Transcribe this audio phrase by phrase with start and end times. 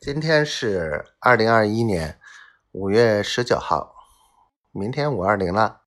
[0.00, 2.20] 今天是二零二一年
[2.70, 3.96] 五月十九号，
[4.70, 5.80] 明天五二零了。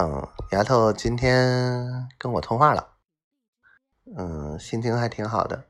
[0.00, 2.94] 嗯，丫头今天跟我通话了，
[4.16, 5.66] 嗯，心情还挺好的。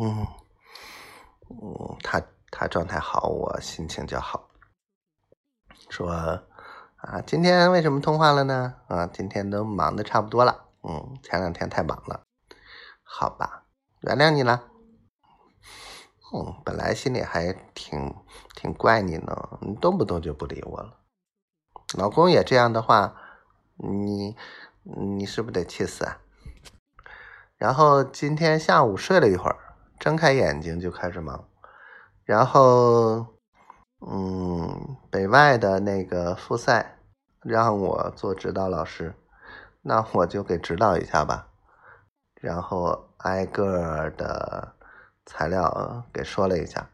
[0.00, 0.26] 嗯，
[1.50, 4.48] 嗯，她她状态好，我心情就好。
[5.90, 6.10] 说
[6.96, 8.76] 啊，今天为什么通话了呢？
[8.88, 10.68] 啊，今天都忙的差不多了。
[10.82, 12.22] 嗯，前两天太忙了。
[13.02, 13.66] 好吧，
[14.00, 14.71] 原谅你了。
[16.34, 18.14] 嗯，本来心里还挺
[18.56, 20.96] 挺怪你呢，你动不动就不理我了。
[21.98, 23.14] 老公也这样的话，
[23.76, 24.34] 你
[24.82, 26.18] 你是不是得气死啊？
[27.58, 29.58] 然后今天下午睡了一会儿，
[29.98, 31.46] 睁开眼睛就开始忙。
[32.24, 33.26] 然后，
[34.00, 36.96] 嗯，北外的那个复赛
[37.40, 39.14] 让我做指导老师，
[39.82, 41.48] 那我就给指导一下吧。
[42.40, 44.76] 然后挨个的。
[45.24, 46.90] 材料给说了一下，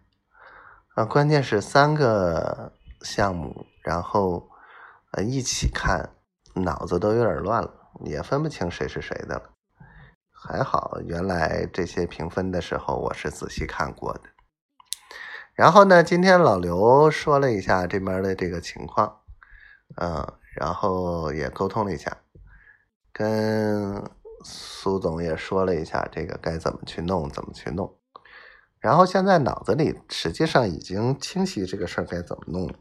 [0.95, 2.73] 啊，关键是三个
[3.03, 4.49] 项目，然后
[5.13, 6.11] 呃一起看，
[6.55, 7.73] 脑子都有点乱了，
[8.05, 9.51] 也分不清谁是谁的了。
[10.31, 14.21] 还好，原来这些评分的时候我是仔细看过的。
[15.55, 19.21] 然后呢，今天老刘说了一下这边的这个情况，
[19.97, 22.19] 嗯，然后也沟通了一下，
[23.13, 24.01] 跟
[24.45, 27.99] 苏总也说了一下这个该怎么去弄，怎么去弄。
[28.81, 32.75] 然后现在脑子里实际上已经清晰这个事儿该怎么弄了，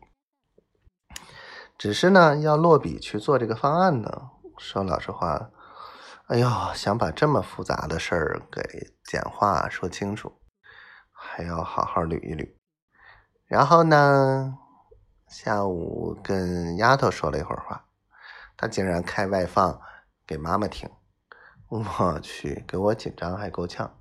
[1.78, 4.30] 只是呢要落笔去做这个方案呢。
[4.58, 5.52] 说老实话，
[6.28, 10.34] 哎呦，想把这么复杂的事儿给简化说清楚，
[11.12, 12.53] 还要好好捋一捋。
[13.45, 14.58] 然后呢，
[15.28, 17.86] 下午跟丫头说了一会儿话，
[18.56, 19.80] 她竟然开外放
[20.25, 20.90] 给妈妈听，
[21.70, 23.98] 我去，给我紧张还够呛。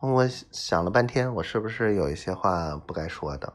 [0.00, 3.52] 我想了半天，我是不是有一些话不该说的？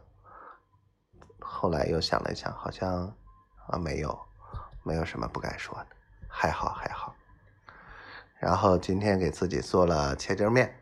[1.40, 3.12] 后来又想了一想，好像
[3.68, 4.16] 啊没有，
[4.84, 5.88] 没有什么不该说的，
[6.28, 7.16] 还好还好。
[8.38, 10.80] 然后今天给自己做了切丁面，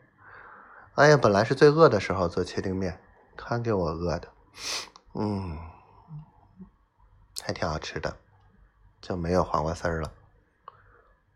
[0.96, 3.00] 哎呀，本来是最饿的时候做切丁面，
[3.38, 4.28] 看给我饿的，
[5.13, 5.57] 嗯，
[7.41, 8.18] 还挺好吃的，
[9.00, 10.12] 就没有黄瓜丝儿了。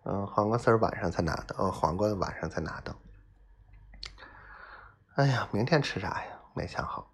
[0.03, 2.93] 嗯，黄瓜丝儿晚上才拿的，哦，黄瓜晚上才拿的。
[5.17, 6.39] 哎呀，明天吃啥呀？
[6.53, 7.11] 没想好。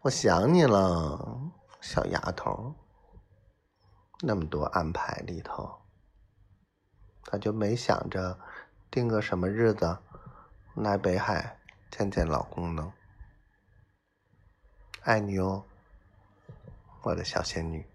[0.00, 2.74] 我想你了，小丫头。
[4.22, 5.80] 那么多安排里头，
[7.26, 8.36] 他就没想着
[8.90, 9.96] 定个什么日子
[10.74, 11.56] 来北海
[11.92, 12.92] 见见老公呢？
[15.02, 15.64] 爱你哦，
[17.02, 17.86] 我的小仙女。